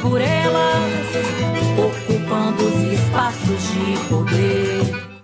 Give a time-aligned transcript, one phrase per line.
[0.00, 1.06] por elas,
[1.78, 5.14] ocupando os espaços de poder.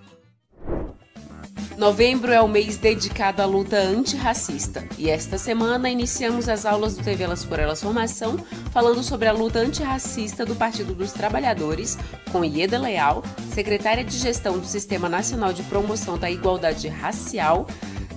[1.81, 7.03] Novembro é o mês dedicado à luta antirracista e esta semana iniciamos as aulas do
[7.03, 8.37] TV Elas por Elas Formação
[8.71, 11.97] falando sobre a luta antirracista do Partido dos Trabalhadores
[12.31, 17.65] com Ieda Leal, secretária de Gestão do Sistema Nacional de Promoção da Igualdade Racial,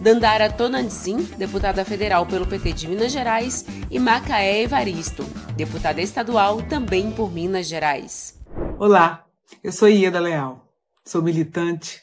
[0.01, 5.25] Dandara Tonantzin, deputada federal pelo PT de Minas Gerais, e Macaé Evaristo,
[5.57, 8.39] deputada estadual também por Minas Gerais.
[8.79, 9.25] Olá,
[9.63, 10.69] eu sou Ieda Leal,
[11.05, 12.03] sou militante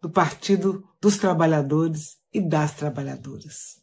[0.00, 3.80] do Partido dos Trabalhadores e das Trabalhadoras.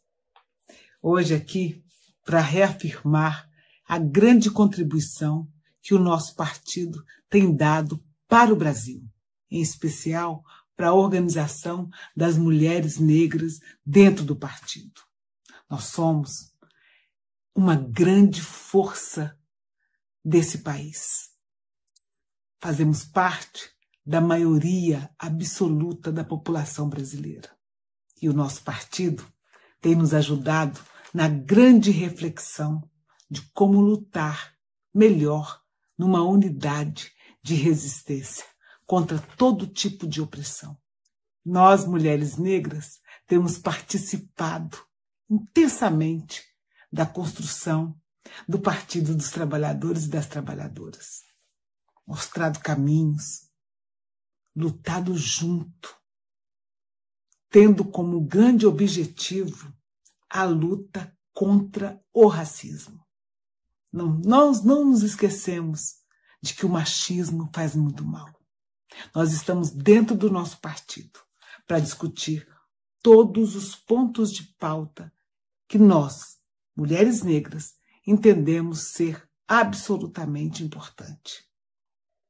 [1.02, 1.84] Hoje aqui
[2.26, 3.48] para reafirmar
[3.88, 5.48] a grande contribuição
[5.82, 9.02] que o nosso partido tem dado para o Brasil,
[9.50, 10.44] em especial
[10.78, 15.02] para a organização das mulheres negras dentro do partido.
[15.68, 16.56] Nós somos
[17.56, 19.36] uma grande força
[20.24, 21.32] desse país.
[22.62, 23.72] Fazemos parte
[24.06, 27.50] da maioria absoluta da população brasileira.
[28.22, 29.26] E o nosso partido
[29.82, 30.80] tem nos ajudado
[31.12, 32.88] na grande reflexão
[33.30, 34.54] de como lutar
[34.94, 35.62] melhor
[35.98, 37.12] numa unidade
[37.44, 38.46] de resistência
[38.88, 40.76] contra todo tipo de opressão.
[41.46, 44.78] Nós, mulheres negras, temos participado
[45.30, 46.42] intensamente
[46.92, 48.00] da construção
[48.48, 51.22] do Partido dos Trabalhadores e das Trabalhadoras,
[52.06, 53.50] mostrado caminhos,
[54.56, 55.96] lutado junto,
[57.50, 59.74] tendo como grande objetivo
[60.30, 63.06] a luta contra o racismo.
[63.92, 65.96] Não, nós não nos esquecemos
[66.42, 68.37] de que o machismo faz muito mal.
[69.14, 71.20] Nós estamos dentro do nosso partido
[71.66, 72.48] para discutir
[73.02, 75.12] todos os pontos de pauta
[75.68, 76.38] que nós,
[76.76, 77.76] mulheres negras,
[78.06, 81.46] entendemos ser absolutamente importante.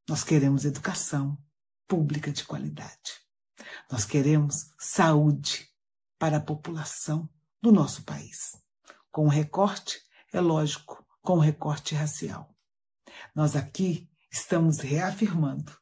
[0.07, 1.37] Nós queremos educação,
[1.87, 3.13] pública de qualidade.
[3.91, 5.67] Nós queremos saúde
[6.19, 7.29] para a população
[7.61, 8.51] do nosso país.
[9.11, 9.99] Com o recorte,
[10.31, 12.55] é lógico, com o recorte racial.
[13.35, 15.75] Nós aqui estamos reafirmando,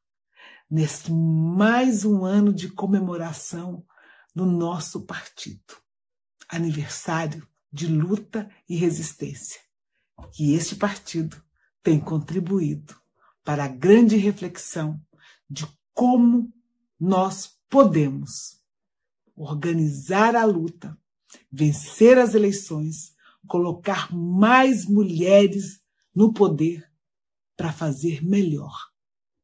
[0.70, 3.86] neste mais um ano de comemoração
[4.34, 5.76] do nosso partido,
[6.50, 9.62] aniversário de luta e resistência,
[10.32, 11.42] que este partido
[11.84, 12.96] tem contribuído
[13.44, 15.00] para a grande reflexão
[15.50, 16.52] de como
[17.00, 18.60] nós podemos
[19.36, 20.98] organizar a luta,
[21.52, 23.14] vencer as eleições,
[23.48, 25.80] colocar mais mulheres
[26.14, 26.90] no poder
[27.56, 28.76] para fazer melhor,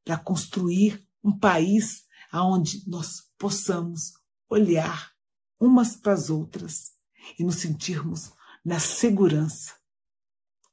[0.03, 4.13] para construir um país onde nós possamos
[4.49, 5.11] olhar
[5.59, 6.93] umas para as outras
[7.37, 8.31] e nos sentirmos
[8.63, 9.75] na segurança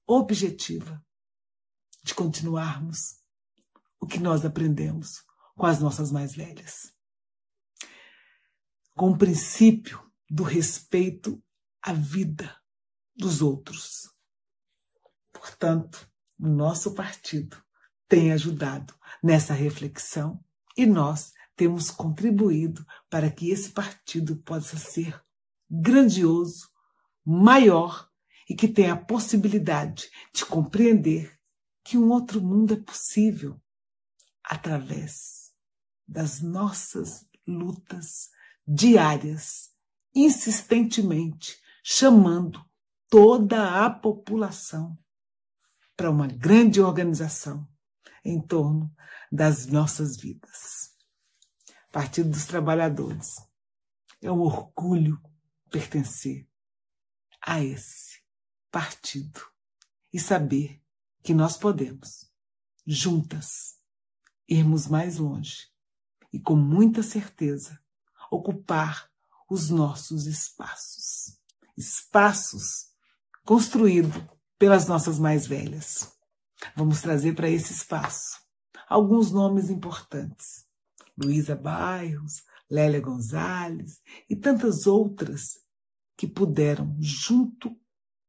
[0.06, 1.04] objetiva
[2.02, 3.18] de continuarmos
[4.00, 5.22] o que nós aprendemos
[5.56, 6.94] com as nossas mais velhas.
[8.94, 10.00] Com o princípio
[10.30, 11.42] do respeito
[11.82, 12.56] à vida
[13.16, 14.10] dos outros.
[15.32, 16.08] Portanto,
[16.38, 17.62] o nosso partido
[18.08, 20.42] tem ajudado nessa reflexão
[20.76, 25.20] e nós temos contribuído para que esse partido possa ser
[25.70, 26.70] grandioso,
[27.24, 28.08] maior
[28.48, 31.38] e que tenha a possibilidade de compreender
[31.84, 33.60] que um outro mundo é possível
[34.42, 35.52] através
[36.06, 38.30] das nossas lutas
[38.66, 39.70] diárias,
[40.14, 42.64] insistentemente, chamando
[43.08, 44.96] toda a população
[45.96, 47.66] para uma grande organização
[48.24, 48.94] em torno
[49.30, 50.94] das nossas vidas.
[51.92, 53.36] Partido dos Trabalhadores.
[54.20, 55.20] É um orgulho
[55.70, 56.48] pertencer
[57.40, 58.20] a esse
[58.70, 59.40] partido
[60.12, 60.82] e saber
[61.22, 62.30] que nós podemos,
[62.86, 63.76] juntas,
[64.48, 65.68] irmos mais longe
[66.32, 67.78] e com muita certeza
[68.30, 69.10] ocupar
[69.48, 71.38] os nossos espaços.
[71.76, 72.88] Espaços
[73.44, 74.22] construídos
[74.58, 76.12] pelas nossas mais velhas.
[76.76, 78.40] Vamos trazer para esse espaço
[78.88, 80.66] alguns nomes importantes.
[81.16, 85.60] Luísa Bairros, Lélia Gonzalez e tantas outras
[86.16, 87.76] que puderam, junto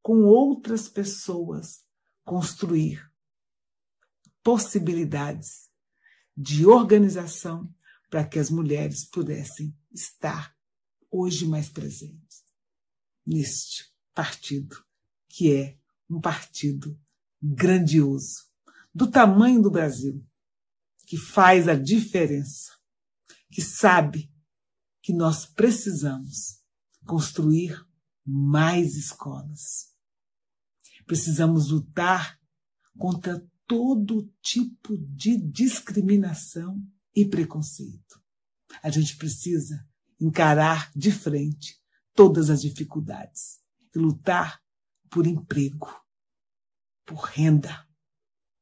[0.01, 1.83] com outras pessoas,
[2.23, 3.11] construir
[4.43, 5.69] possibilidades
[6.35, 7.73] de organização
[8.09, 10.55] para que as mulheres pudessem estar
[11.11, 12.43] hoje mais presentes
[13.25, 14.83] neste partido,
[15.27, 15.77] que é
[16.09, 16.99] um partido
[17.41, 18.45] grandioso,
[18.93, 20.25] do tamanho do Brasil,
[21.05, 22.71] que faz a diferença,
[23.51, 24.31] que sabe
[25.01, 26.59] que nós precisamos
[27.05, 27.79] construir
[28.25, 29.87] mais escolas.
[31.05, 32.39] Precisamos lutar
[32.97, 36.83] contra todo tipo de discriminação
[37.15, 38.21] e preconceito.
[38.83, 39.87] A gente precisa
[40.19, 41.79] encarar de frente
[42.13, 43.59] todas as dificuldades
[43.95, 44.61] e lutar
[45.09, 45.89] por emprego,
[47.09, 47.89] por renda.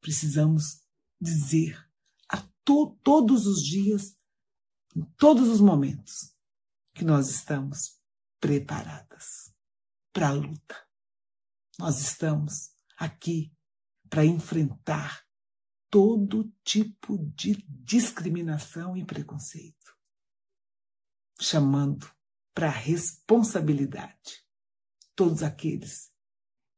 [0.00, 0.80] Precisamos
[1.20, 1.76] dizer
[2.30, 4.16] a to todos os dias,
[4.96, 6.34] em todos os momentos,
[6.94, 8.00] que nós estamos
[8.40, 9.52] preparadas
[10.14, 10.88] para a luta.
[11.78, 13.54] Nós estamos aqui
[14.08, 15.26] para enfrentar
[15.90, 19.94] todo tipo de discriminação e preconceito,
[21.38, 22.10] chamando
[22.54, 24.42] para responsabilidade
[25.14, 26.10] todos aqueles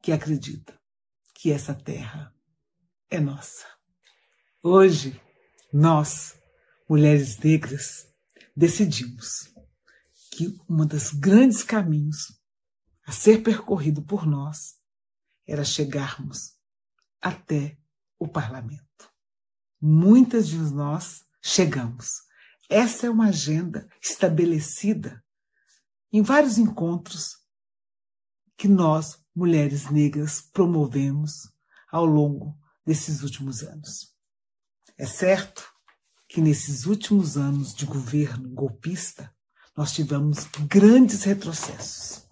[0.02, 0.79] que acreditam
[1.40, 2.34] que essa terra
[3.08, 3.66] é nossa.
[4.62, 5.18] Hoje,
[5.72, 6.34] nós,
[6.86, 8.06] mulheres negras,
[8.54, 9.50] decidimos
[10.32, 12.38] que um dos grandes caminhos
[13.06, 14.74] a ser percorrido por nós
[15.46, 16.58] era chegarmos
[17.22, 17.78] até
[18.18, 19.10] o parlamento.
[19.80, 22.20] Muitas de nós chegamos.
[22.68, 25.24] Essa é uma agenda estabelecida
[26.12, 27.38] em vários encontros
[28.58, 31.50] que nós, mulheres negras, promovemos
[31.90, 32.54] ao longo
[32.84, 34.14] desses últimos anos.
[34.98, 35.66] É certo
[36.28, 39.34] que nesses últimos anos de governo golpista,
[39.74, 42.28] nós tivemos grandes retrocessos,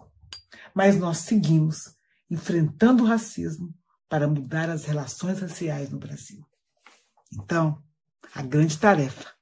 [0.75, 1.95] mas nós seguimos
[2.29, 3.73] enfrentando o racismo
[4.07, 6.45] para mudar as relações raciais no Brasil.
[7.33, 7.83] Então,
[8.35, 9.33] a grande tarefa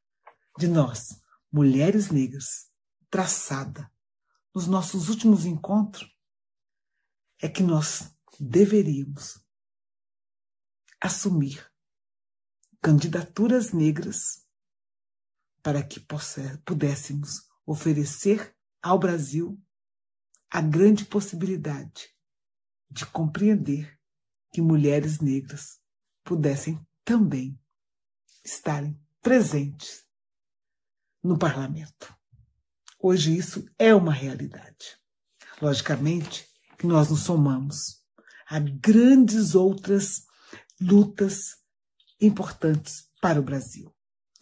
[0.57, 1.19] de nós,
[1.51, 2.67] mulheres negras,
[3.09, 3.91] traçada
[4.55, 6.16] nos nossos últimos encontros,
[7.39, 9.39] é que nós deveríamos
[10.99, 11.65] assumir
[12.81, 14.45] candidaturas negras
[15.61, 15.99] para que
[16.65, 19.61] pudéssemos oferecer ao Brasil
[20.49, 22.09] a grande possibilidade
[22.89, 23.99] de compreender
[24.51, 25.81] que mulheres negras
[26.23, 27.59] pudessem também
[28.43, 30.05] estarem presentes
[31.21, 32.15] no parlamento.
[32.97, 34.97] Hoje isso é uma realidade.
[35.61, 36.47] Logicamente
[36.77, 38.03] que nós nos somamos
[38.49, 40.23] a grandes outras
[40.79, 41.55] lutas
[42.21, 43.93] importantes para o Brasil.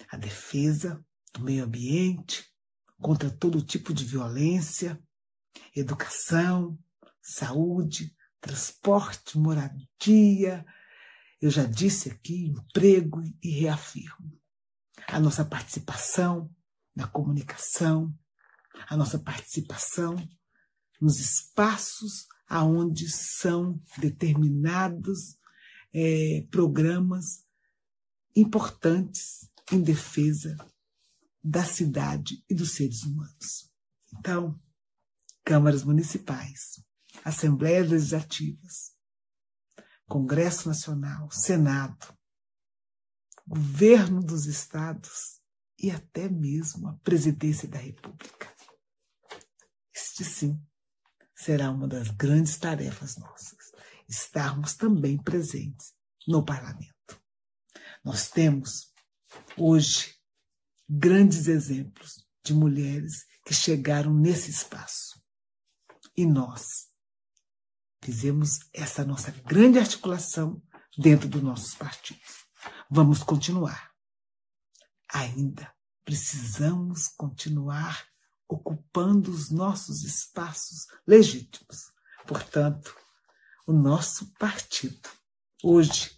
[0.10, 2.46] A defesa do meio ambiente,
[3.02, 5.02] contra todo tipo de violência,
[5.76, 6.78] educação,
[7.22, 10.66] saúde, transporte, moradia,
[11.42, 14.40] eu já disse aqui, emprego e reafirmo.
[15.08, 16.50] A nossa participação
[16.96, 18.14] na comunicação,
[18.88, 20.16] a nossa participação
[21.00, 25.38] nos espaços aonde são determinados
[25.94, 27.44] é, programas
[28.36, 30.56] importantes em defesa
[31.44, 33.72] da cidade e dos seres humanos.
[34.14, 34.60] Então,
[35.44, 36.84] câmaras municipais,
[37.24, 38.94] assembleias legislativas,
[40.08, 42.16] Congresso Nacional, Senado,
[43.48, 45.40] governo dos estados
[45.80, 48.54] e até mesmo a presidência da República.
[49.94, 50.62] Este sim
[51.36, 53.72] será uma das grandes tarefas nossas,
[54.08, 55.94] estarmos também presentes
[56.28, 57.22] no parlamento.
[58.04, 58.92] Nós temos
[59.58, 60.16] hoje
[60.88, 65.22] grandes exemplos de mulheres que chegaram nesse espaço.
[66.16, 66.88] E nós
[68.06, 70.62] Fizemos essa nossa grande articulação
[70.96, 72.46] dentro dos nossos partidos.
[72.88, 73.90] Vamos continuar.
[75.12, 75.74] Ainda
[76.04, 78.06] precisamos continuar
[78.48, 81.92] ocupando os nossos espaços legítimos.
[82.28, 82.96] Portanto,
[83.68, 85.10] o nosso partido
[85.64, 86.18] hoje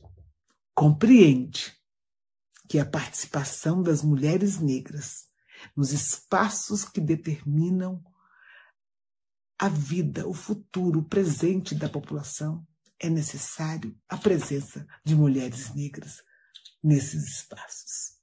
[0.74, 1.74] compreende
[2.67, 5.27] que a participação das mulheres negras
[5.75, 8.03] nos espaços que determinam
[9.57, 12.67] a vida, o futuro, o presente da população,
[13.00, 16.22] é necessário a presença de mulheres negras
[16.84, 18.17] nesses espaços.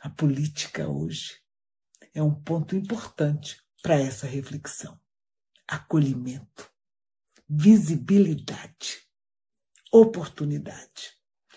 [0.00, 1.43] A política hoje
[2.14, 4.98] é um ponto importante para essa reflexão.
[5.66, 6.70] Acolhimento,
[7.48, 9.02] visibilidade,
[9.92, 11.12] oportunidade.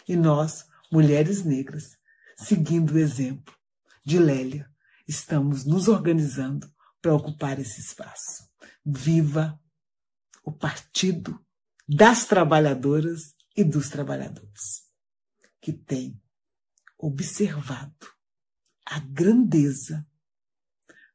[0.08, 1.98] E nós, mulheres negras,
[2.38, 3.56] seguindo o exemplo
[4.04, 4.70] de Lélia,
[5.08, 6.70] estamos nos organizando
[7.02, 8.48] para ocupar esse espaço.
[8.84, 9.60] Viva
[10.44, 11.40] o Partido
[11.88, 14.84] das Trabalhadoras e dos Trabalhadores,
[15.62, 16.22] que tem
[16.98, 18.08] observado
[18.86, 20.06] a grandeza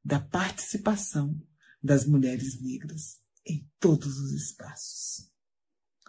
[0.05, 1.41] da participação
[1.83, 5.31] das mulheres negras em todos os espaços.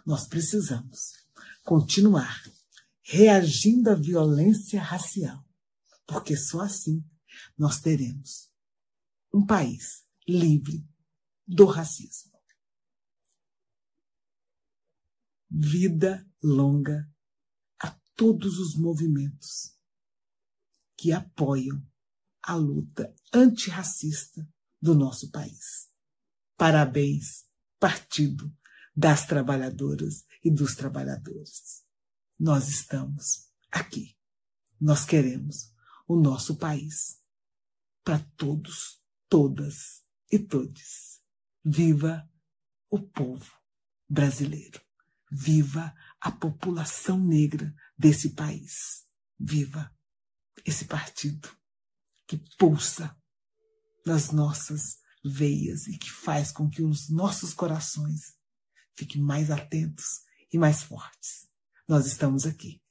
[0.05, 1.13] Nós precisamos
[1.63, 2.43] continuar
[3.01, 5.45] reagindo à violência racial,
[6.05, 7.03] porque só assim
[7.57, 8.49] nós teremos
[9.33, 10.87] um país livre
[11.47, 12.31] do racismo.
[15.49, 17.07] Vida longa
[17.79, 19.77] a todos os movimentos
[20.97, 21.85] que apoiam
[22.43, 24.45] a luta antirracista
[24.81, 25.87] do nosso país.
[26.57, 27.45] Parabéns,
[27.79, 28.53] Partido
[28.95, 31.83] das Trabalhadoras e dos Trabalhadores.
[32.39, 34.17] Nós estamos aqui.
[34.79, 35.73] Nós queremos
[36.07, 37.21] o nosso país
[38.03, 41.21] para todos, todas e todes.
[41.63, 42.29] Viva
[42.89, 43.51] o povo
[44.07, 44.81] brasileiro.
[45.31, 49.05] Viva a população negra desse país.
[49.39, 49.91] Viva
[50.65, 51.49] esse partido
[52.37, 53.15] que pulsa
[54.05, 58.33] nas nossas veias e que faz com que os nossos corações
[58.97, 60.21] fiquem mais atentos
[60.51, 61.47] e mais fortes.
[61.87, 62.82] Nós estamos aqui.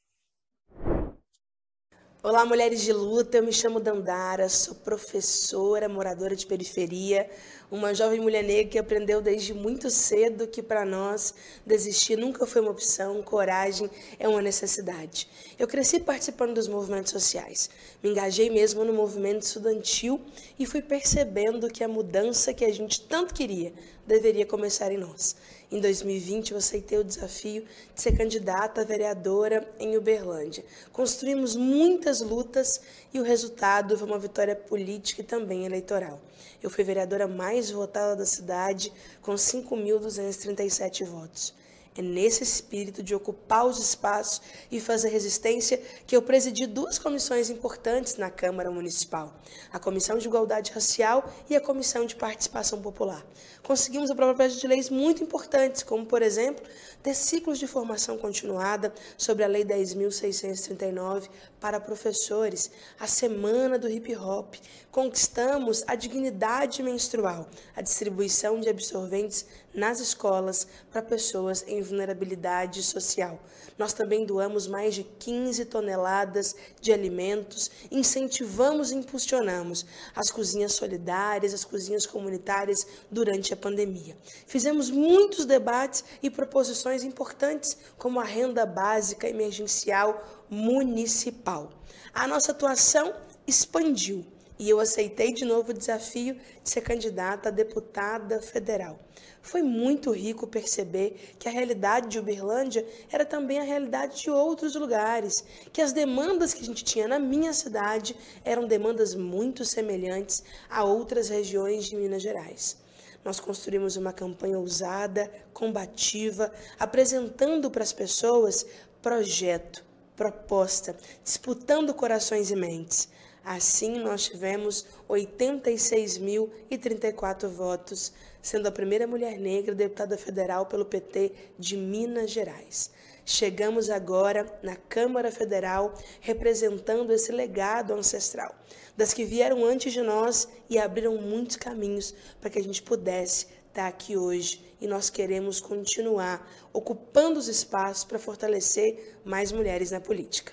[2.24, 3.38] Olá, mulheres de luta.
[3.38, 7.28] Eu me chamo Dandara, sou professora, moradora de periferia,
[7.68, 11.34] uma jovem mulher negra que aprendeu desde muito cedo que para nós
[11.66, 15.28] desistir nunca foi uma opção, coragem é uma necessidade.
[15.58, 17.68] Eu cresci participando dos movimentos sociais,
[18.00, 20.20] me engajei mesmo no movimento estudantil
[20.56, 23.72] e fui percebendo que a mudança que a gente tanto queria
[24.06, 25.36] deveria começar em nós.
[25.70, 30.64] Em 2020, eu aceitei o desafio de ser candidata a vereadora em Uberlândia.
[30.92, 32.80] Construímos muitas lutas
[33.12, 36.20] e o resultado foi uma vitória política e também eleitoral.
[36.62, 41.54] Eu fui vereadora mais votada da cidade, com 5.237 votos.
[41.94, 44.40] É nesse espírito de ocupar os espaços
[44.70, 49.34] e fazer resistência que eu presidi duas comissões importantes na Câmara Municipal:
[49.70, 53.22] a Comissão de Igualdade Racial e a Comissão de Participação Popular.
[53.62, 56.64] Conseguimos aprovar de leis muito importantes, como, por exemplo,
[57.00, 61.28] ter ciclos de formação continuada sobre a Lei 10.639
[61.60, 64.54] para professores, a Semana do Hip Hop.
[64.90, 73.40] Conquistamos a dignidade menstrual, a distribuição de absorventes nas escolas para pessoas em vulnerabilidade social.
[73.78, 81.54] Nós também doamos mais de 15 toneladas de alimentos, incentivamos e impulsionamos as cozinhas solidárias,
[81.54, 84.16] as cozinhas comunitárias durante a pandemia.
[84.46, 91.72] Fizemos muitos debates e proposições importantes, como a renda básica emergencial municipal.
[92.12, 93.14] A nossa atuação
[93.46, 94.24] expandiu
[94.58, 98.98] e eu aceitei de novo o desafio de ser candidata a deputada federal.
[99.42, 104.76] Foi muito rico perceber que a realidade de Uberlândia era também a realidade de outros
[104.76, 110.44] lugares, que as demandas que a gente tinha na minha cidade eram demandas muito semelhantes
[110.70, 112.76] a outras regiões de Minas Gerais.
[113.24, 118.66] Nós construímos uma campanha ousada, combativa, apresentando para as pessoas
[119.00, 119.84] projeto,
[120.16, 123.08] proposta, disputando corações e mentes.
[123.44, 131.76] Assim, nós tivemos 86.034 votos, sendo a primeira mulher negra deputada federal pelo PT de
[131.76, 132.92] Minas Gerais.
[133.24, 138.54] Chegamos agora na Câmara Federal representando esse legado ancestral,
[138.96, 143.46] das que vieram antes de nós e abriram muitos caminhos para que a gente pudesse
[143.68, 144.74] estar aqui hoje.
[144.80, 150.52] E nós queremos continuar ocupando os espaços para fortalecer mais mulheres na política.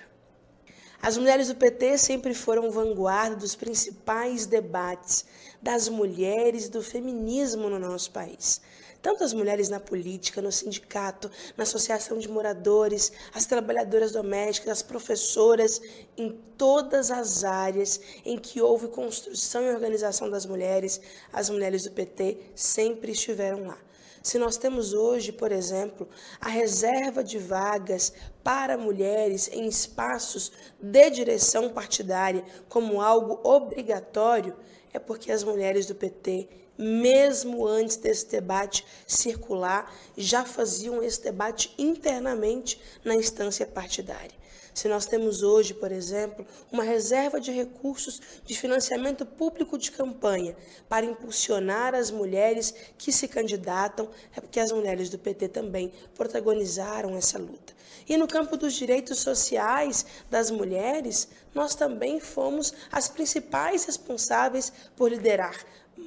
[1.02, 5.26] As mulheres do PT sempre foram vanguarda dos principais debates
[5.62, 8.62] das mulheres e do feminismo no nosso país.
[9.02, 14.82] Tanto as mulheres na política, no sindicato, na associação de moradores, as trabalhadoras domésticas, as
[14.82, 15.82] professoras,
[16.18, 21.00] em todas as áreas em que houve construção e organização das mulheres,
[21.32, 23.78] as mulheres do PT sempre estiveram lá.
[24.22, 26.08] Se nós temos hoje, por exemplo,
[26.42, 28.12] a reserva de vagas
[28.44, 34.58] para mulheres em espaços de direção partidária como algo obrigatório,
[34.94, 41.74] é porque as mulheres do PT, mesmo antes desse debate circular, já faziam esse debate
[41.78, 44.40] internamente na instância partidária.
[44.74, 50.56] Se nós temos hoje, por exemplo, uma reserva de recursos de financiamento público de campanha
[50.88, 57.18] para impulsionar as mulheres que se candidatam, é porque as mulheres do PT também protagonizaram
[57.18, 57.74] essa luta.
[58.08, 65.12] E no campo dos direitos sociais das mulheres, nós também fomos as principais responsáveis por
[65.12, 65.62] liderar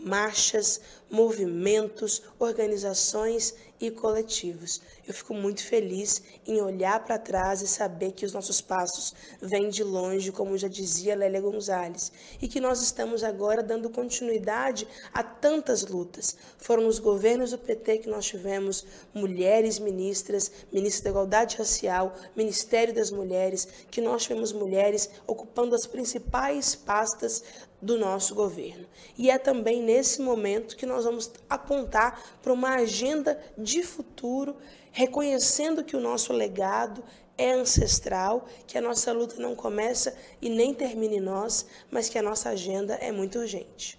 [0.05, 0.81] marchas,
[1.11, 4.81] movimentos, organizações e coletivos.
[5.07, 9.69] Eu fico muito feliz em olhar para trás e saber que os nossos passos vêm
[9.69, 15.23] de longe, como já dizia Lélia Gonzalez, e que nós estamos agora dando continuidade a
[15.25, 16.37] tantas lutas.
[16.57, 22.95] Foram nos governos do PT que nós tivemos mulheres ministras, ministra da Igualdade Racial, Ministério
[22.95, 27.43] das Mulheres, que nós tivemos mulheres ocupando as principais pastas
[27.83, 28.87] do nosso governo.
[29.19, 34.57] E é também nesse momento que nós vamos apontar para uma agenda de futuro,
[34.93, 37.03] reconhecendo que o nosso legado
[37.37, 42.19] é ancestral, que a nossa luta não começa e nem termina em nós, mas que
[42.19, 43.99] a nossa agenda é muito urgente.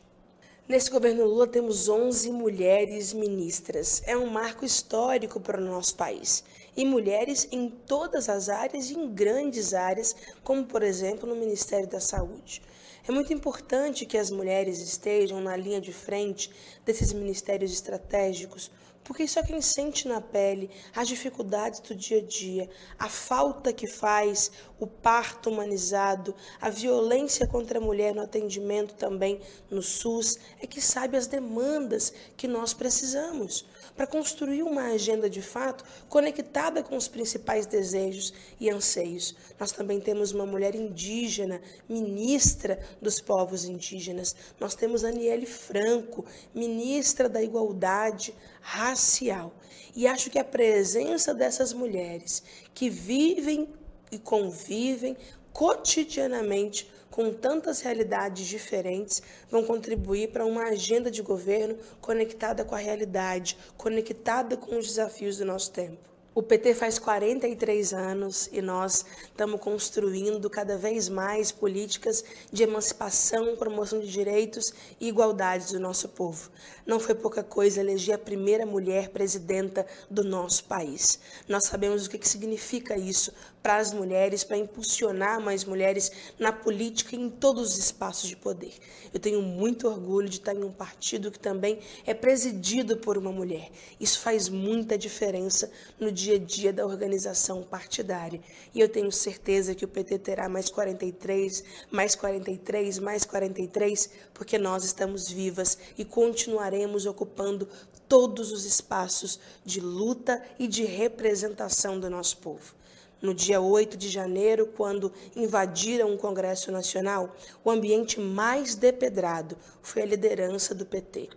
[0.65, 4.01] Nesse governo Lula temos 11 mulheres ministras.
[4.05, 6.41] É um marco histórico para o nosso país.
[6.75, 11.87] E mulheres em todas as áreas e em grandes áreas, como por exemplo no Ministério
[11.87, 12.61] da Saúde.
[13.05, 16.49] É muito importante que as mulheres estejam na linha de frente
[16.85, 18.71] desses ministérios estratégicos,
[19.03, 23.73] porque isso é quem sente na pele as dificuldades do dia a dia, a falta
[23.73, 30.37] que faz o parto humanizado, a violência contra a mulher no atendimento também no SUS,
[30.61, 36.83] é que sabe as demandas que nós precisamos para construir uma agenda de fato conectada
[36.83, 39.35] com os principais desejos e anseios.
[39.59, 44.35] Nós também temos uma mulher indígena, ministra dos povos indígenas.
[44.59, 49.53] Nós temos Aniele Franco, ministra da Igualdade Racial.
[49.95, 52.41] E acho que a presença dessas mulheres
[52.73, 53.69] que vivem
[54.11, 55.15] e convivem
[55.51, 62.79] cotidianamente com tantas realidades diferentes, vão contribuir para uma agenda de governo conectada com a
[62.79, 66.12] realidade, conectada com os desafios do nosso tempo.
[66.35, 73.55] O PT faz 43 anos e nós estamos construindo cada vez mais políticas de emancipação,
[73.55, 76.49] promoção de direitos e igualdade do nosso povo.
[76.87, 81.19] Não foi pouca coisa eleger a primeira mulher presidenta do nosso país.
[81.47, 87.15] Nós sabemos o que significa isso para as mulheres, para impulsionar mais mulheres na política
[87.15, 88.73] e em todos os espaços de poder.
[89.13, 93.31] Eu tenho muito orgulho de estar em um partido que também é presidido por uma
[93.31, 93.69] mulher.
[93.99, 98.39] Isso faz muita diferença no dia a dia da organização partidária.
[98.73, 104.57] E eu tenho certeza que o PT terá mais 43, mais 43, mais 43, porque
[104.57, 107.67] nós estamos vivas e continuaremos ocupando
[108.07, 112.73] todos os espaços de luta e de representação do nosso povo.
[113.21, 117.33] No dia 8 de janeiro, quando invadiram o Congresso Nacional,
[117.63, 121.29] o ambiente mais depedrado foi a liderança do PT.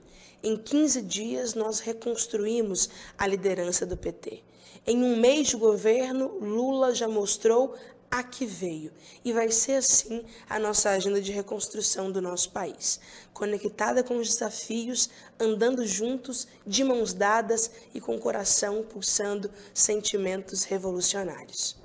[0.43, 4.43] Em 15 dias, nós reconstruímos a liderança do PT.
[4.89, 7.75] Em um mês de governo, Lula já mostrou
[8.09, 8.93] a que veio.
[9.25, 13.01] E vai ser assim a nossa agenda de reconstrução do nosso país,
[13.35, 20.63] conectada com os desafios, andando juntos, de mãos dadas e com o coração pulsando sentimentos
[20.63, 21.83] revolucionários.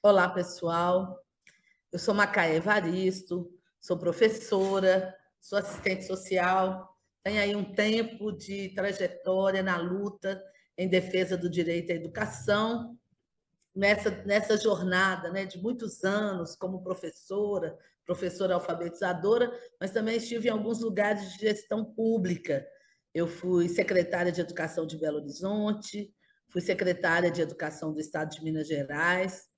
[0.00, 1.20] Olá, pessoal.
[1.90, 9.60] Eu sou Macaé Evaristo, sou professora, sou assistente social, tenho aí um tempo de trajetória
[9.60, 10.40] na luta
[10.80, 12.98] em defesa do direito à educação
[13.76, 20.50] nessa, nessa jornada né, de muitos anos como professora, professora alfabetizadora, mas também estive em
[20.50, 22.66] alguns lugares de gestão pública.
[23.12, 26.14] Eu fui secretária de Educação de Belo Horizonte,
[26.48, 29.50] fui secretária de Educação do Estado de Minas Gerais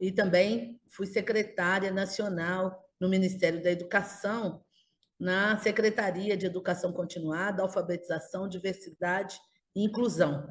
[0.00, 4.64] e também fui secretária nacional no Ministério da Educação,
[5.18, 9.40] na Secretaria de Educação Continuada, Alfabetização, Diversidade
[9.74, 10.46] e Inclusão.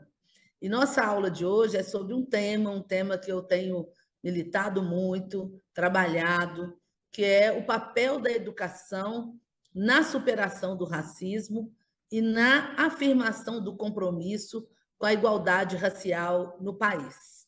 [0.61, 3.87] E nossa aula de hoje é sobre um tema, um tema que eu tenho
[4.23, 6.75] militado muito, trabalhado,
[7.11, 9.39] que é o papel da educação
[9.73, 11.71] na superação do racismo
[12.11, 14.67] e na afirmação do compromisso
[14.97, 17.45] com a igualdade racial no país.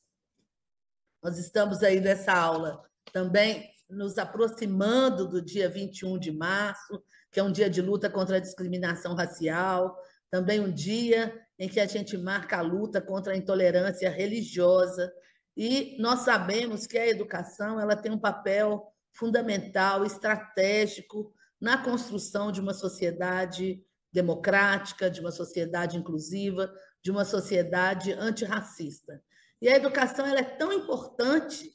[1.22, 7.43] Nós estamos aí nessa aula também nos aproximando do dia 21 de março, que é
[7.43, 9.98] um dia de luta contra a discriminação racial,
[10.30, 15.12] também um dia em que a gente marca a luta contra a intolerância religiosa.
[15.58, 22.62] E nós sabemos que a educação ela tem um papel fundamental, estratégico na construção de
[22.62, 29.22] uma sociedade democrática, de uma sociedade inclusiva, de uma sociedade antirracista.
[29.62, 31.69] E a educação ela é tão importante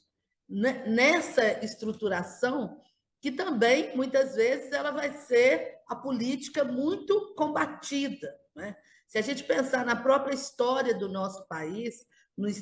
[0.47, 2.81] nessa estruturação
[3.21, 8.35] que também, muitas vezes, ela vai ser a política muito combatida.
[8.55, 8.75] Né?
[9.07, 12.05] Se a gente pensar na própria história do nosso país,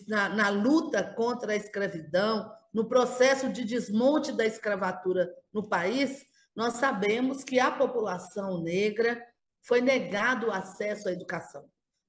[0.08, 6.26] na, na luta contra a escravidão, no processo de desmonte da escravatura no país,
[6.56, 9.22] nós sabemos que a população negra
[9.62, 11.66] foi negado o acesso à educação,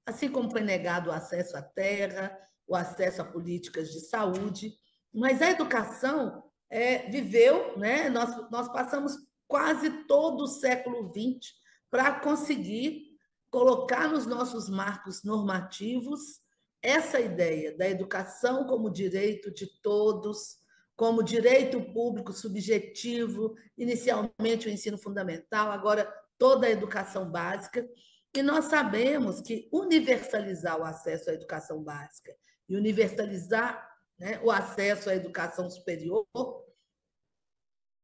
[0.06, 4.74] assim como foi negado o acesso à terra, o acesso a políticas de saúde.
[5.12, 8.08] Mas a educação é, viveu, né?
[8.08, 9.16] nós, nós passamos
[9.46, 11.52] quase todo o século XX
[11.90, 13.13] para conseguir
[13.54, 16.40] colocar nos nossos marcos normativos
[16.82, 20.56] essa ideia da educação como direito de todos,
[20.96, 27.88] como direito público subjetivo, inicialmente o ensino fundamental, agora toda a educação básica.
[28.34, 32.34] E nós sabemos que universalizar o acesso à educação básica
[32.68, 33.88] e universalizar
[34.18, 36.26] né, o acesso à educação superior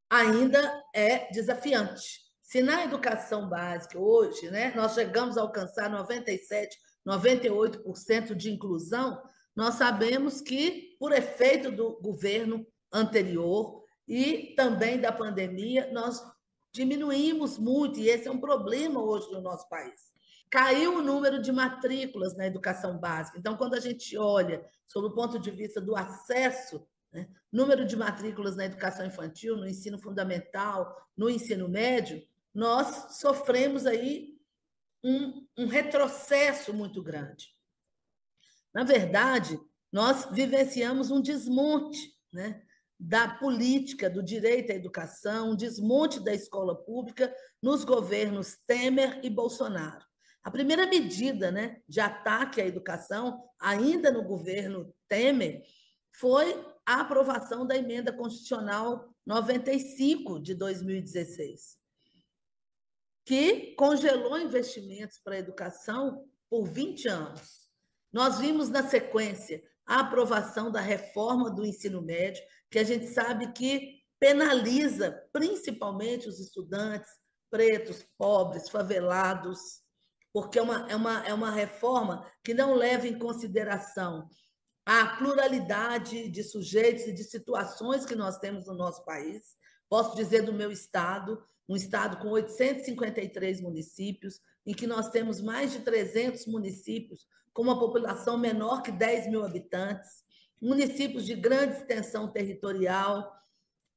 [0.09, 2.30] ainda é desafiante.
[2.51, 9.23] Se na educação básica hoje né, nós chegamos a alcançar 97, 98% de inclusão,
[9.55, 16.21] nós sabemos que, por efeito do governo anterior e também da pandemia, nós
[16.73, 20.11] diminuímos muito, e esse é um problema hoje no nosso país.
[20.49, 23.39] Caiu o número de matrículas na educação básica.
[23.39, 27.95] Então, quando a gente olha sob o ponto de vista do acesso, né, número de
[27.95, 32.21] matrículas na educação infantil, no ensino fundamental, no ensino médio,
[32.53, 34.37] nós sofremos aí
[35.03, 37.47] um, um retrocesso muito grande.
[38.73, 39.59] Na verdade,
[39.91, 42.61] nós vivenciamos um desmonte né,
[42.99, 49.29] da política do direito à educação, um desmonte da escola pública nos governos Temer e
[49.29, 50.05] Bolsonaro.
[50.43, 55.63] A primeira medida né, de ataque à educação, ainda no governo Temer,
[56.11, 61.80] foi a aprovação da emenda constitucional 95 de 2016
[63.31, 67.65] que congelou investimentos para a educação por 20 anos.
[68.11, 73.53] Nós vimos na sequência a aprovação da reforma do ensino médio, que a gente sabe
[73.53, 77.09] que penaliza principalmente os estudantes
[77.49, 79.79] pretos, pobres, favelados,
[80.33, 84.27] porque é uma, é uma, é uma reforma que não leva em consideração
[84.85, 89.55] a pluralidade de sujeitos e de situações que nós temos no nosso país.
[89.91, 95.73] Posso dizer do meu estado, um estado com 853 municípios, em que nós temos mais
[95.73, 100.23] de 300 municípios com uma população menor que 10 mil habitantes,
[100.61, 103.29] municípios de grande extensão territorial,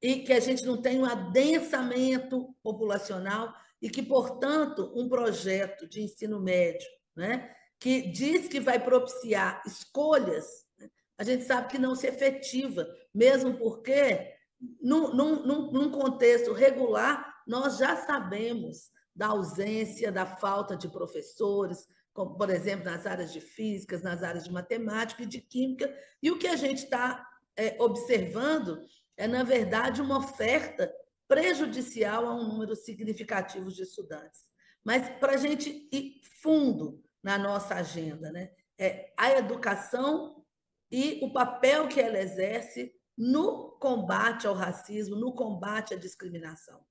[0.02, 6.02] e que a gente não tem um adensamento populacional e que, portanto, um projeto de
[6.02, 11.94] ensino médio, né, que diz que vai propiciar escolhas, né, a gente sabe que não
[11.94, 14.33] se efetiva, mesmo porque,
[14.82, 22.36] num, num, num contexto regular, nós já sabemos da ausência, da falta de professores, como,
[22.36, 26.38] por exemplo, nas áreas de físicas, nas áreas de matemática e de química, e o
[26.38, 28.80] que a gente está é, observando
[29.16, 30.92] é, na verdade, uma oferta
[31.28, 34.48] prejudicial a um número significativo de estudantes.
[34.84, 38.50] Mas para a gente ir fundo na nossa agenda, né?
[38.78, 40.44] É a educação
[40.90, 46.84] e o papel que ela exerce no combate ao racismo, no combate à discriminação.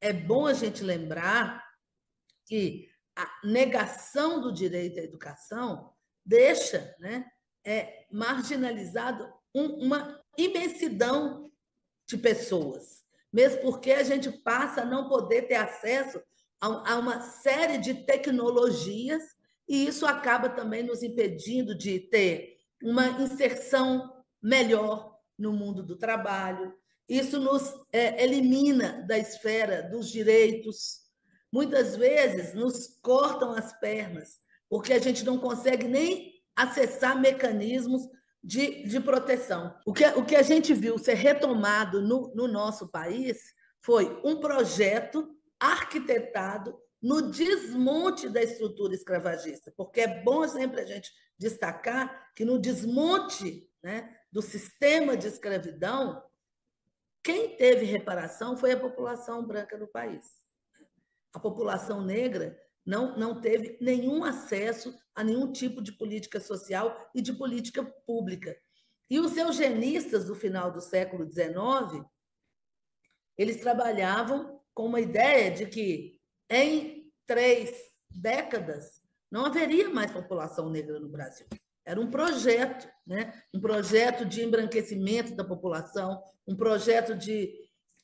[0.00, 1.64] É bom a gente lembrar
[2.46, 5.92] que a negação do direito à educação
[6.24, 7.30] deixa né,
[7.64, 11.50] é, marginalizado um, uma imensidão
[12.06, 16.22] de pessoas, mesmo porque a gente passa a não poder ter acesso
[16.60, 19.22] a, a uma série de tecnologias
[19.68, 25.11] e isso acaba também nos impedindo de ter uma inserção melhor
[25.42, 26.72] no mundo do trabalho,
[27.08, 31.00] isso nos é, elimina da esfera dos direitos.
[31.52, 34.38] Muitas vezes nos cortam as pernas,
[34.70, 38.08] porque a gente não consegue nem acessar mecanismos
[38.42, 39.74] de, de proteção.
[39.84, 43.38] O que, o que a gente viu ser retomado no, no nosso país
[43.80, 45.28] foi um projeto
[45.58, 52.60] arquitetado no desmonte da estrutura escravagista, porque é bom sempre a gente destacar que no
[52.60, 56.22] desmonte né, do sistema de escravidão,
[57.22, 60.24] quem teve reparação foi a população branca no país.
[61.32, 67.22] A população negra não, não teve nenhum acesso a nenhum tipo de política social e
[67.22, 68.56] de política pública.
[69.08, 72.04] E os eugenistas do final do século XIX,
[73.36, 80.98] eles trabalhavam com uma ideia de que em três décadas não haveria mais população negra
[80.98, 81.46] no Brasil.
[81.84, 83.32] Era um projeto, né?
[83.52, 87.52] um projeto de embranquecimento da população, um projeto de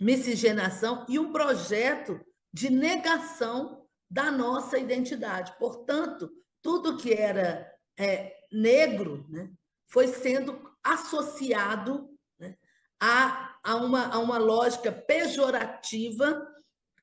[0.00, 2.20] miscigenação e um projeto
[2.52, 5.54] de negação da nossa identidade.
[5.58, 6.30] Portanto,
[6.62, 9.50] tudo que era é, negro né,
[9.86, 12.56] foi sendo associado né,
[13.00, 16.46] a, a, uma, a uma lógica pejorativa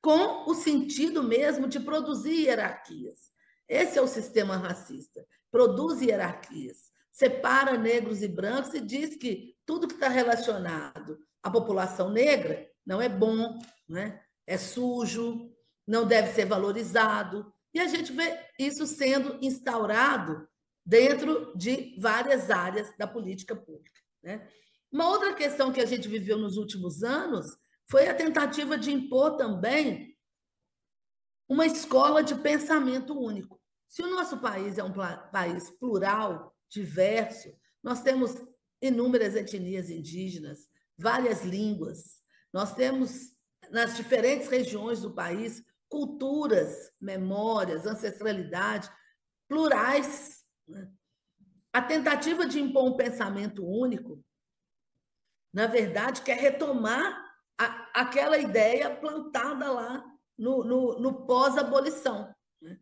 [0.02, 3.30] com o sentido mesmo de produzir hierarquias.
[3.68, 5.26] Esse é o sistema racista.
[5.50, 12.10] Produz hierarquias, separa negros e brancos e diz que tudo que está relacionado à população
[12.10, 14.20] negra não é bom, né?
[14.46, 15.50] é sujo,
[15.86, 17.52] não deve ser valorizado.
[17.74, 20.48] E a gente vê isso sendo instaurado
[20.84, 24.00] dentro de várias áreas da política pública.
[24.22, 24.46] Né?
[24.90, 27.46] Uma outra questão que a gente viveu nos últimos anos
[27.90, 30.15] foi a tentativa de impor também
[31.48, 33.60] uma escola de pensamento único.
[33.88, 34.92] Se o nosso país é um
[35.30, 37.48] país plural, diverso,
[37.82, 38.34] nós temos
[38.82, 42.20] inúmeras etnias indígenas, várias línguas,
[42.52, 43.32] nós temos
[43.70, 48.90] nas diferentes regiões do país culturas, memórias, ancestralidade
[49.48, 50.44] plurais.
[50.66, 50.90] Né?
[51.72, 54.24] A tentativa de impor um pensamento único,
[55.52, 57.24] na verdade, quer retomar
[57.58, 60.04] a, aquela ideia plantada lá
[60.38, 62.34] no, no, no pós-abolição.
[62.60, 62.78] Né?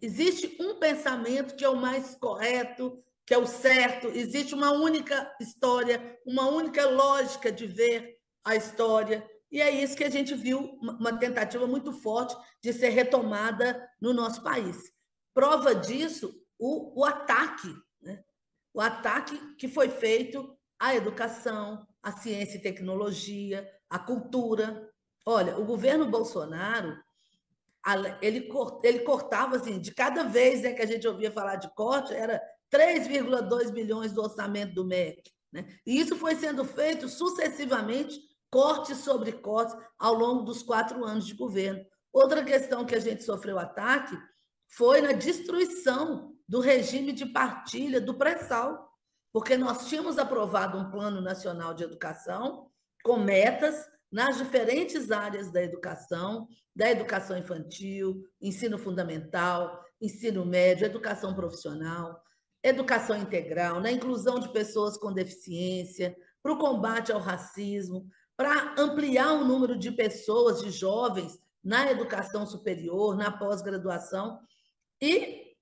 [0.00, 5.34] Existe um pensamento que é o mais correto, que é o certo, existe uma única
[5.40, 9.26] história, uma única lógica de ver a história.
[9.50, 14.12] E é isso que a gente viu, uma tentativa muito forte de ser retomada no
[14.12, 14.76] nosso país.
[15.34, 17.68] Prova disso, o, o ataque,
[18.00, 18.22] né?
[18.74, 24.90] o ataque que foi feito à educação, à ciência e tecnologia, à cultura.
[25.24, 26.96] Olha, o governo Bolsonaro,
[28.20, 28.48] ele,
[28.82, 32.42] ele cortava assim, de cada vez né, que a gente ouvia falar de corte, era
[32.72, 35.30] 3,2 bilhões do orçamento do MEC.
[35.52, 35.66] Né?
[35.86, 38.18] E isso foi sendo feito sucessivamente
[38.50, 41.84] corte sobre corte ao longo dos quatro anos de governo.
[42.12, 44.16] Outra questão que a gente sofreu ataque
[44.68, 48.90] foi na destruição do regime de partilha do pré-sal,
[49.32, 52.70] porque nós tínhamos aprovado um plano nacional de educação
[53.02, 56.46] com metas nas diferentes áreas da educação,
[56.76, 62.22] da educação infantil, ensino fundamental, ensino médio, educação profissional,
[62.62, 69.32] educação integral, na inclusão de pessoas com deficiência, para o combate ao racismo, para ampliar
[69.32, 74.40] o número de pessoas, de jovens, na educação superior, na pós-graduação.
[75.00, 75.54] E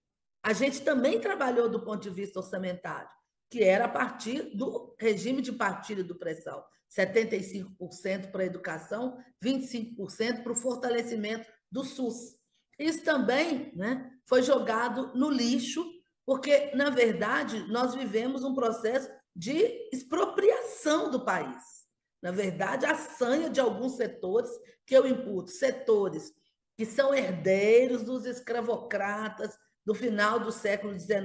[0.43, 3.11] a gente também trabalhou do ponto de vista orçamentário,
[3.51, 6.67] que era a partir do regime de partilha do pré-sal.
[6.97, 12.37] 75% para a educação, 25% para o fortalecimento do SUS.
[12.79, 15.85] Isso também né, foi jogado no lixo,
[16.25, 21.63] porque, na verdade, nós vivemos um processo de expropriação do país.
[22.23, 24.51] Na verdade, a sanha de alguns setores,
[24.87, 26.33] que eu imputo, setores
[26.77, 31.21] que são herdeiros dos escravocratas do final do século XIX,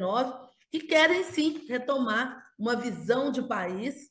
[0.70, 4.10] que querem sim retomar uma visão de país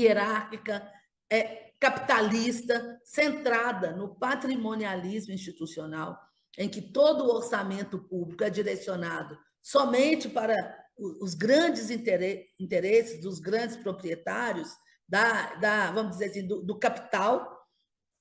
[0.00, 0.90] hierárquica,
[1.30, 6.18] é, capitalista, centrada no patrimonialismo institucional,
[6.56, 10.54] em que todo o orçamento público é direcionado somente para
[10.96, 14.68] os grandes interesses dos grandes proprietários
[15.08, 17.60] da, da vamos dizer assim, do, do capital,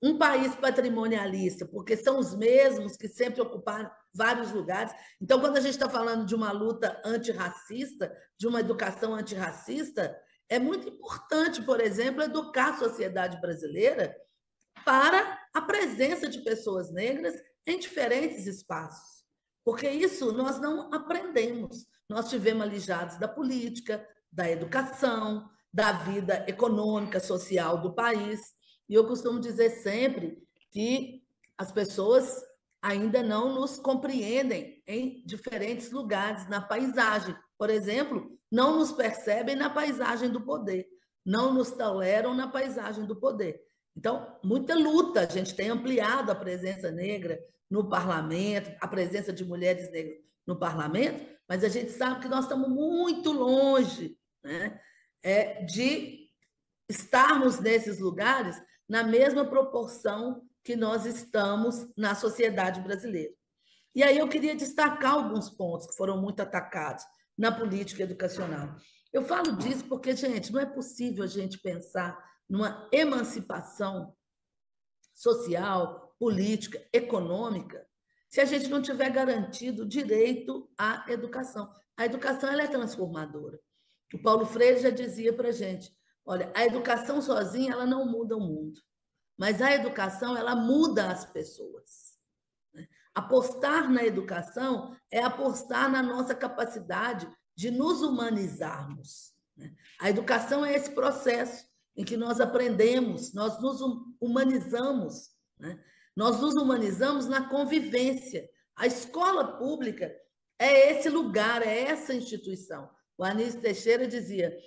[0.02, 4.92] um país patrimonialista, porque são os mesmos que sempre ocuparam vários lugares.
[5.22, 10.18] Então, quando a gente está falando de uma luta antirracista, de uma educação antirracista,
[10.52, 14.14] é muito importante, por exemplo, educar a sociedade brasileira
[14.84, 17.34] para a presença de pessoas negras
[17.66, 19.24] em diferentes espaços.
[19.64, 21.88] Porque isso nós não aprendemos.
[22.10, 28.42] Nós tivemos alijados da política, da educação, da vida econômica, social do país.
[28.90, 30.38] E eu costumo dizer sempre
[30.70, 31.24] que
[31.58, 32.44] as pessoas
[32.82, 37.34] ainda não nos compreendem em diferentes lugares na paisagem.
[37.58, 40.88] Por exemplo, não nos percebem na paisagem do poder,
[41.26, 43.62] não nos toleram na paisagem do poder.
[43.96, 49.46] Então, muita luta, a gente tem ampliado a presença negra no parlamento, a presença de
[49.46, 54.80] mulheres negras no parlamento, mas a gente sabe que nós estamos muito longe né,
[55.24, 56.30] é, de
[56.90, 63.34] estarmos nesses lugares na mesma proporção que nós estamos na sociedade brasileira.
[63.96, 67.04] E aí eu queria destacar alguns pontos que foram muito atacados
[67.42, 68.78] na política educacional.
[69.12, 72.16] Eu falo disso porque, gente, não é possível a gente pensar
[72.48, 74.16] numa emancipação
[75.12, 77.84] social, política, econômica,
[78.30, 81.68] se a gente não tiver garantido o direito à educação.
[81.98, 83.60] A educação ela é transformadora.
[84.14, 85.92] O Paulo Freire já dizia para a gente,
[86.24, 88.80] olha, a educação sozinha ela não muda o mundo,
[89.36, 92.11] mas a educação ela muda as pessoas.
[93.14, 99.34] Apostar na educação é apostar na nossa capacidade de nos humanizarmos.
[99.58, 99.74] Né?
[100.00, 103.82] A educação é esse processo em que nós aprendemos, nós nos
[104.20, 105.78] humanizamos, né?
[106.16, 108.50] nós nos humanizamos na convivência.
[108.76, 110.16] A escola pública
[110.58, 112.90] é esse lugar, é essa instituição.
[113.18, 114.58] O Anísio Teixeira dizia: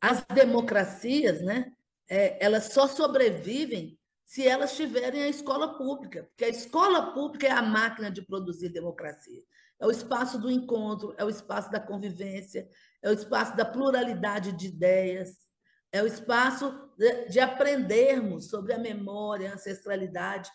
[0.00, 1.72] as democracias, né,
[2.08, 3.99] é, elas só sobrevivem
[4.30, 8.68] se elas tiverem a escola pública, porque a escola pública é a máquina de produzir
[8.68, 9.42] democracia.
[9.76, 12.70] É o espaço do encontro, é o espaço da convivência,
[13.02, 15.48] é o espaço da pluralidade de ideias,
[15.90, 20.48] é o espaço de, de aprendermos sobre a memória, a ancestralidade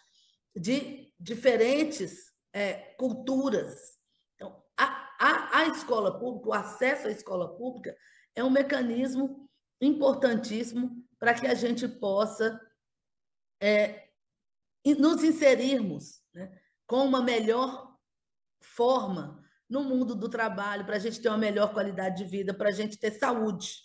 [0.55, 3.99] de diferentes é, culturas.
[4.35, 7.93] Então, a, a, a escola pública, o acesso à escola pública,
[8.33, 9.49] é um mecanismo
[9.81, 12.57] importantíssimo para que a gente possa
[13.61, 14.09] é,
[14.97, 16.51] nos inserirmos né,
[16.85, 17.95] com uma melhor
[18.61, 22.69] forma no mundo do trabalho, para a gente ter uma melhor qualidade de vida, para
[22.69, 23.79] a gente ter saúde.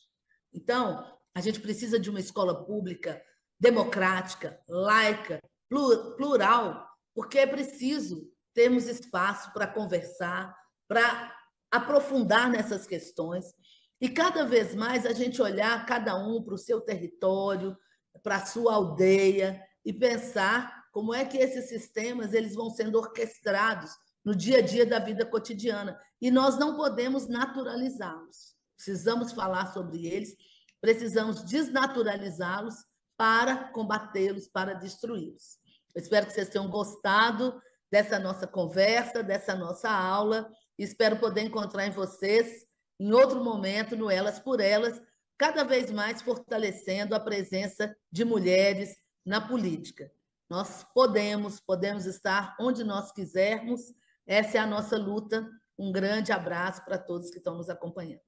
[0.52, 1.04] Então,
[1.34, 3.22] a gente precisa de uma escola pública
[3.58, 10.54] democrática, laica, plural, porque é preciso termos espaço para conversar,
[10.88, 11.34] para
[11.70, 13.54] aprofundar nessas questões
[14.00, 17.76] e cada vez mais a gente olhar cada um para o seu território,
[18.22, 23.90] para a sua aldeia e pensar como é que esses sistemas eles vão sendo orquestrados
[24.24, 28.54] no dia a dia da vida cotidiana e nós não podemos naturalizá-los.
[28.76, 30.36] Precisamos falar sobre eles
[30.80, 32.74] precisamos desnaturalizá-los
[33.16, 35.58] para combatê-los, para destruí-los.
[35.94, 40.50] espero que vocês tenham gostado dessa nossa conversa, dessa nossa aula.
[40.78, 42.64] Espero poder encontrar em vocês
[42.98, 45.00] em outro momento no Elas por Elas,
[45.40, 50.12] cada vez mais fortalecendo a presença de mulheres na política.
[50.50, 53.80] Nós podemos, podemos estar onde nós quisermos.
[54.26, 55.48] Essa é a nossa luta.
[55.78, 58.20] Um grande abraço para todos que estão nos acompanhando.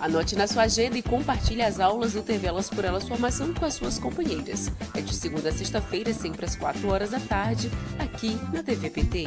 [0.00, 3.66] Anote na sua agenda e compartilhe as aulas do TV Elas por Elas Formação com
[3.66, 4.68] as suas companheiras.
[4.96, 9.26] É de segunda a sexta-feira, sempre às 4 horas da tarde, aqui na TV PT.